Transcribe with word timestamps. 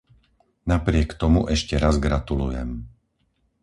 Napriek 0.71 1.09
tomu 1.21 1.41
ešte 1.55 1.75
raz 1.83 1.95
gratulujem. 2.05 2.69